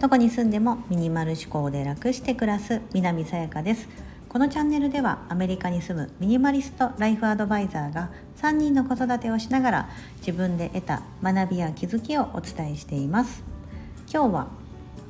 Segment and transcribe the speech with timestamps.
[0.00, 3.88] どこに住んでもミニマル思考で楽して暮らす南さやかです。
[4.28, 8.10] このチャンネルではアメリカに住むミニマリストライフアドバイザーが
[8.40, 13.42] 3人の子育てをしながら自分で得た学びや気づきをお伝えしています。
[14.10, 14.48] 今日は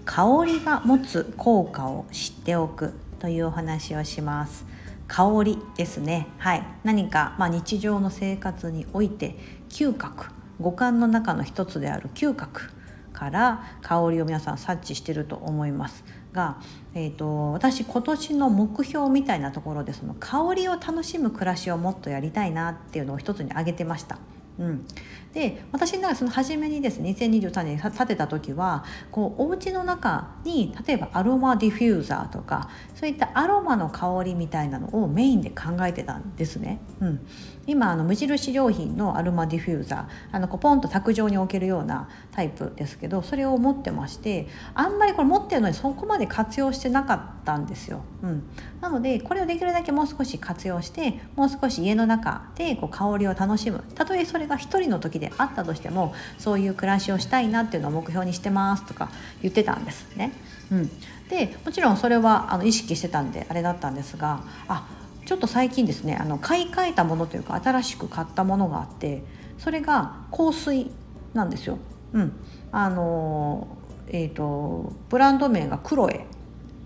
[0.05, 4.65] 香りが持つ効果を知っておくというお話をします。
[5.07, 6.27] 香りですね。
[6.39, 6.63] はい。
[6.83, 9.37] 何かまあ日常の生活において
[9.69, 12.71] 嗅覚五感の中の一つである嗅覚
[13.13, 16.61] から香りを皆さん察知してると思いますが、
[16.95, 24.19] えーと、私今年の目標みたいなところでその香りを楽しむ暮らしをもっとやりたいなっていうのを一つに挙げてました。
[24.59, 24.85] うん、
[25.33, 36.81] で私の中その初めにですね2023年に建てた時はこうお家の中に例えばアロマディフューザーとかそういったアロマの香りみたいなのをメインで考えてたんですね。
[37.01, 37.27] うん、
[37.69, 48.01] 今あの無印良品のアロマディフューザーあのこうポンと卓上に置けるようなタイプですけどそれを持ってましてあんまりこれ持ってるのにそこまで活用してなかったんですよ。
[48.23, 48.43] うん、
[48.81, 59.11] なのでこれをできるだけもう少し活用してもう少し家の中でこう香りを楽しむたとえそれが一人の時であったとしてもそういう暮らしをしたいなっていうのを目標にしてますとか
[59.43, 60.33] 言ってたんですね。
[60.73, 60.91] うん、
[61.29, 64.87] でもちろんそれはあの意識してたんであれだったんですがあ
[65.29, 69.23] ちょっと最近ですねあの買い替えたものというか新しく買ったものがあって
[69.59, 70.91] それが香水
[71.35, 71.77] なんですよ。
[72.15, 72.33] うん、
[72.73, 73.69] あの
[74.07, 76.25] えーと、ブランド名がクロエ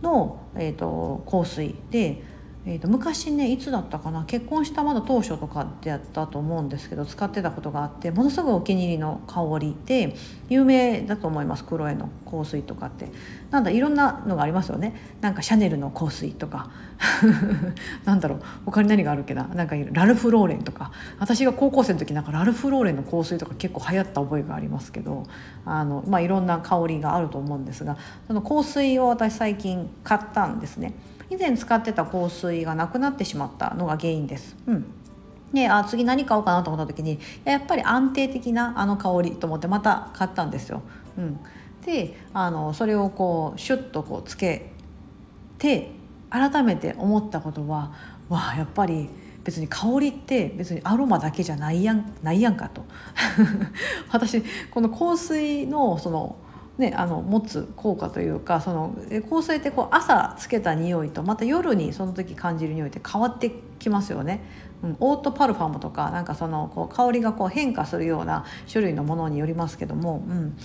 [0.02, 2.24] の、えーと香水で
[2.64, 4.24] えー、と昔ねいつだったかな？
[4.24, 10.14] 結婚したまだ当初とかでやったと思うんですけど使ってたことがあってものすごいお気に入りの香りで
[10.48, 11.64] 有名だと思います。
[11.64, 13.08] クロエの香水とかって。
[13.50, 14.94] なんだいろんなのがありますよね。
[15.20, 16.70] なんかシャネルの香水とか。
[18.06, 18.42] なんだろう。
[18.64, 19.44] 他に何があるっけな？
[19.48, 20.92] なんかラルフ・ローレンとか。
[21.18, 25.24] 私が高校生の時なんかラルフ・ローレンの香水とか結構流行った覚えがありますけど
[25.64, 27.96] あの、まあ、いろんな香りがあると思うんですが
[28.28, 30.94] その香水を私最近買ったんですね。
[31.32, 34.56] 以前使ってた香水がなくなってしまったのが原因です。
[34.66, 34.84] うん
[35.52, 40.80] であ次何買おうかなと思った時にやっぱり安定的なあの香りと思ってまた買ったんですよ。
[41.18, 41.38] うん、
[41.84, 44.72] であのそれをこうシュッとこうつけ
[45.58, 45.90] て
[46.30, 47.92] 改めて思ったことは
[48.30, 49.10] わあやっぱり
[49.44, 52.86] 別に香りって別にアロマだけじゃないやんないやんかと
[54.10, 56.36] 私この香水のその
[56.78, 58.96] ね、あの持つ効果というかその
[59.28, 64.42] 香水ってこう朝つけた匂いとまた夜にその時感じる匂いって変わってきますよね。
[64.82, 70.56] うん、オートパルファムとかなんかそのこう香りがこう変化するような種類のものによりますけども、うん、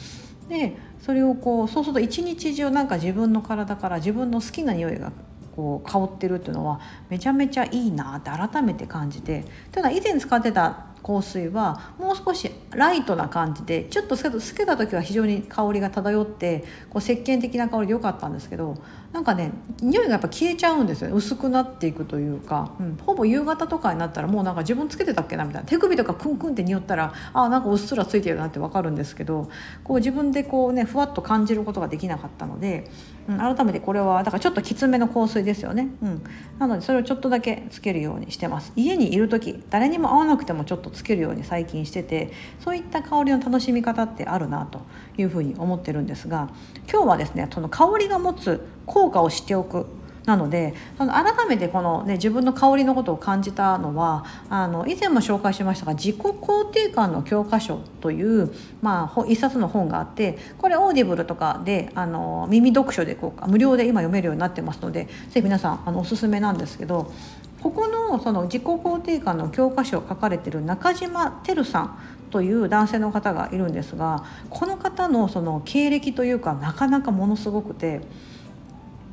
[0.47, 5.12] でそれをこうそうすると一日中なんか自分の体から自分の好きな匂いが
[5.56, 6.79] こう香ってるっていうのは
[7.09, 9.44] めちゃめちゃいいなって改めて感じて。
[9.72, 18.75] ただ以前使ってた香水はもう少しライトな感じでちょっとつけた時は非常に香りが漂ってこう石鹸的な香りで良かったんですけど
[19.13, 19.51] なんかね
[19.81, 21.16] 匂いがやっぱ消えちゃうんですよね。
[21.16, 25.68] 薄くなっていくというか、うん、ほぼ夕方とかになったらもうなんか自分つけてたっけなみたいな。
[25.68, 29.50] 手首とかクンクンって匂ったらあなんかうっすらついてるなって分かるんですけど
[29.84, 32.89] こう自分でこうねふわっと感じることができなかったので、
[33.29, 36.24] うん、改めてこれはだからちょっときつめの香水ですよね、うん、
[36.59, 38.74] なのでそれをちょっとだけつけるようにしてます。
[38.75, 44.81] 家にいる時誰にも会わなくてもちょっとつけるように最近しててそういった香りの楽しみ方ってあるなと
[45.18, 46.50] いうふうに思ってるんですが
[46.91, 49.86] 今日はですねその香りが持つ効果を知っておく
[50.28, 67.13] なのでその改めてこの、ね、自分の香りのことを感じたのはあの以前も紹介しましたが自己肯定感の教科書という、まあ、一冊の本があってこれオーディブルとかであの耳読書でこう無料で今読めるようになってますのでぜひ皆さんあのおすすめなんですけど
[67.62, 78.01] ここのその自己肯定感の教科書を書かれてる中島輝さんという男性の方がいるんですがこの方のその経歴というかなかなかものすごくて。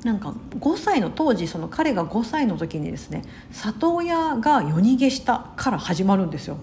[0.04, 3.22] なんか5歳の当時その彼が5歳の時にですね
[3.52, 6.58] 里親が夜逃げしたから始まるんですよ。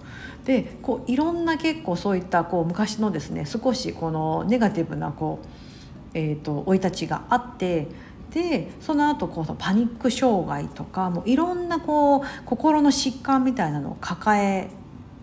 [0.46, 5.48] でこういろんな結構そういったこう昔のですね少しこのネガティブなこう
[6.14, 7.88] えーと、生い立ちがあって
[8.34, 14.70] でその後こうパニック障害とかもういろんなこう心の疾患みたいなのを抱え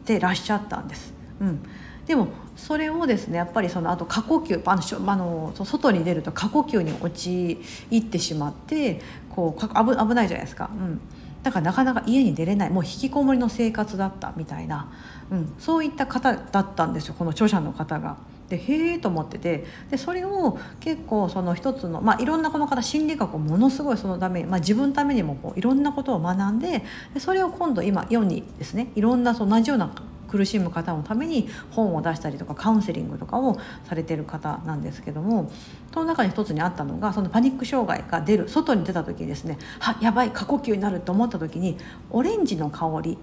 [0.05, 1.15] てらっしゃったんです。
[1.41, 1.63] うん、
[2.07, 7.59] でもそれをですねやっぱりそのあと過呼吸あのあの外に出ると過呼吸に陥
[7.97, 9.01] ってしまって
[9.31, 11.01] こう危危ないじゃないですか、うん、
[11.43, 14.93] だからなかなか家に出れないもう引きこもりの生活だったみたいな、
[15.31, 18.17] うん、そういった方だったんですよこの著者の方が。
[18.49, 26.83] でへえと思っててでそれを結構その一つの、まあ、いろんなこの方心理学をものすごいそのため、まあ、自分ためにもこういろんなことを学んで
[27.15, 29.93] でそれを今度今世にですねいろんなその同じような
[30.29, 35.51] 苦しむ方のために本を出したりとかカウンセリングとかをされてる方なんですけども
[35.93, 41.79] その中に一つにあったのがそのパニック障害が出る外に出た時にですねはやばい過呼吸になると思った時に
[42.11, 43.19] オレンジの香り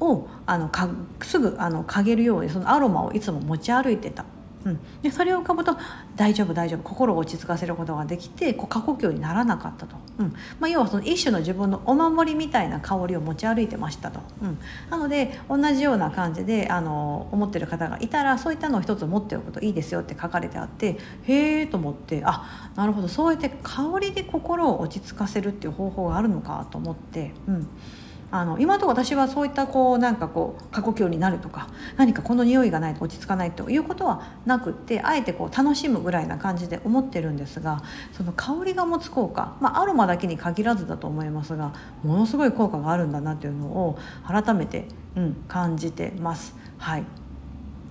[0.00, 0.88] をあのか
[1.22, 4.24] すぐあの嗅げるようにそのアロマをいつも持ち歩いてた。
[4.64, 5.76] うん、でそれを浮かぶと
[6.16, 10.34] 大丈夫大丈夫心を落ち着かせることができてこう過呼吸にならなかったと、うん。
[10.58, 14.58] まあ、要はその一種の自分のお守りみたいな香りを持ち歩いてましたと、うん、
[14.90, 27.32] なので同じような感じであの思ってる方がいたらそういったのを一つ持っておくといいですよって書かれてあってへえと思ってあなるほどそうやって香りで心を落ち着かせるっていう方法があるのかと思って。
[27.48, 27.68] うん。
[28.32, 37.82] あの今とこ私はそういったこうなんかこう過呼吸になるとか何かこの匂いがないと落ち着かないということはなくってあえてこう楽しむぐらいな感じで思ってるんですが
[38.12, 41.72] その香りが持つ効果、まあ、アロマだけに限らずだと思いますが
[42.04, 44.86] ものすごい効果があるんだなっていうのを改めて、
[45.16, 46.54] うん、感じてます。
[46.78, 47.04] はい、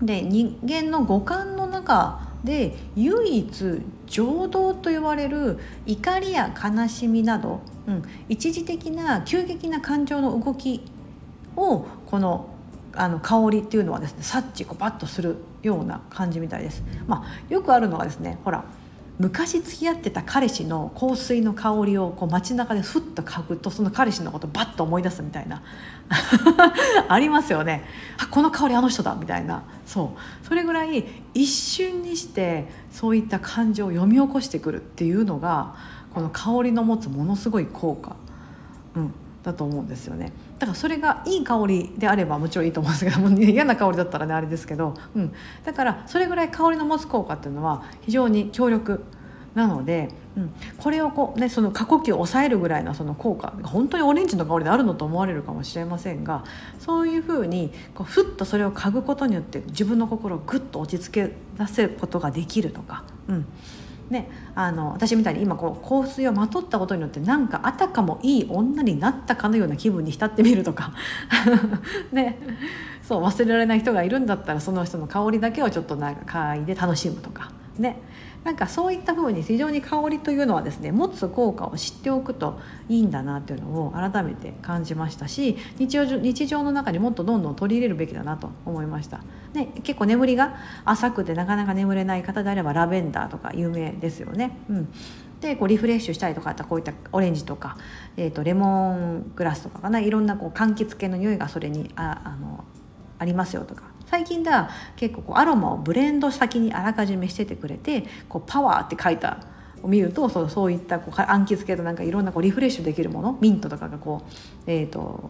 [0.02, 10.82] で人間の五感の中で唯一情動と呼ばれる怒りや悲しみなど、うん、一時的な急激な感情の動き
[11.56, 12.50] をこの
[12.94, 16.84] あの香りっていうのはですね察知こうパッとするような感じみたいです。
[17.08, 18.64] まあ、よくあるのがですねほら
[19.20, 25.62] 昔付き合ってた彼氏の香水の香りをこう街中でふっと嗅ぐとその彼氏のことバッと思い出すみたいな。
[27.10, 27.84] ありますよね。
[28.18, 29.64] あこの香りあの人だみたいな。
[29.86, 30.48] そう。
[30.48, 35.76] それぐらい一瞬にしてそういった感情を読み起こしてくるっていうのが
[36.14, 38.16] この香りの持つものすごい効果、
[38.96, 39.14] うん、
[39.44, 40.32] だと思うんですよね。
[40.60, 45.34] だからそれがいい香りであればもちろんいいと思うんですけども嫌な香りだったらねあれですけど、うん、
[45.64, 49.04] だからそれぐらい香りの持つ効果っていうのは非常に強力
[49.56, 56.44] なので、うん、これをこう、ね、その過呼吸を抑えるぐらいのその効果本当にオレンジの香りであるのと思われるかもしれませんが
[56.78, 63.06] そういうふうにこうふっとそれを嗅ぐことによって自分の心をぐっと落ち着け出せることができるとか。
[63.30, 63.46] うん
[64.10, 70.94] ね、あの私みたいに今こう香水をまとったことによってなんかあたかもいい女になったかのような気分に浸ってみるとか。
[72.12, 72.40] ね。
[73.04, 77.52] そう忘れられない人がいるんだったらその人の香りだけをちょっとなんか嗅いで楽しむとか。
[77.80, 77.98] ね。
[78.44, 89.22] なんかそういった風に非常に香りというのはですね持つ効果を知っておくといいんだなというのを改めて感じましたし日常日常の中にもっとどんどん取り入れるべきだなと思いました、
[89.54, 90.56] ね、結構眠りが
[90.86, 94.58] 浅くてなかなか眠れない方であればラベンダーとか有名ですよね。
[94.70, 94.94] うん。
[95.42, 97.78] でこうリフレッシュしたりとかあったこういったオレンジとか、
[98.18, 100.00] えーと、レモングラスとかかな。
[100.00, 102.66] いろんなこう柑橘系の匂いがそれにああの
[103.20, 103.84] ありますよとか。
[104.10, 109.40] 最近では結構こうアロマをブレンド先にあらかじめしててくれてこうパワーって書いた
[109.84, 114.32] を見るとそうそういったこう柑橘系となんかいろんなこうリフレッシュできるものミントとかがこう、
[114.66, 115.30] えーと、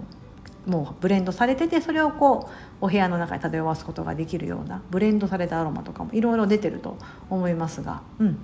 [0.66, 2.50] もうブレンドされててそれをこ
[2.82, 6.98] うお部屋の中に漂わすことができるようなブレンドされたアロマとかもいろいろ出てると
[7.30, 8.38] 思いますがうん。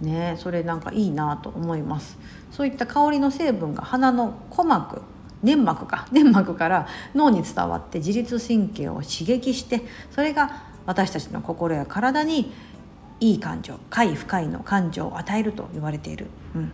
[0.00, 2.18] ねそれなんかいいなと思います。
[2.50, 5.00] そういった香りの成分が鼻の鼓膜
[5.46, 6.08] 粘膜か。
[6.10, 12.52] 粘膜から脳に伝わって自律神経を刺激してそれが私たちの心や体に
[13.20, 16.72] いい感情快不快の感情を与えると言われている、うん。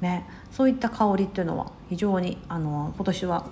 [0.00, 3.46] ね、そういった香りっていうのは非常にあの今年は、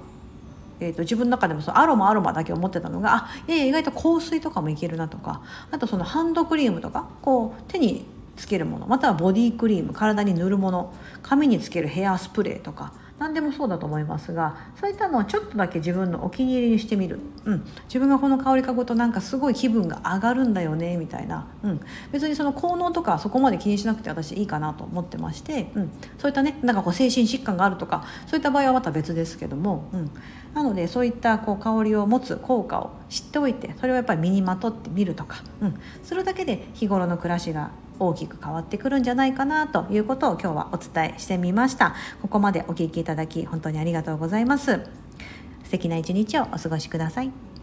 [0.81, 8.05] えーと、自分の中でもそのアロマアロマだけ思ってたのがあいやいや意外と香水とかもいけるなとかあとそのハンドクリームとかこう手に
[8.37, 10.93] つけるものまたはボディクリーム体に塗るもの
[11.23, 21.81] 髪につけるヘアスプレーとか何でもそうだと思いますがそういったのをちょっとだけ自分のお気に入りにしてみる、うん、自分がこの香り嗅ぐとなんかすごい気分が上がるんだよねみたいな、うん、
[22.11, 30.11] 別にその効能とかそこまで気にしなくて私いいかなと思ってまして、うん、そういったねなんかこう精神疾患があるとかそういった場合はまた別ですけども、うん、
[30.53, 41.95] なのでそういったこう香りを持つ効果を知っておいてそれをやっぱり身にまとってみるとか、うん、するだけで日頃の暮らしが大きく変わってくるんじゃないかなということを今日はお伝えしてみました。
[42.23, 44.81] ここまでお聞きいただき本当にありがとうございます。
[45.65, 47.54] 素敵な一日をお過ごしください。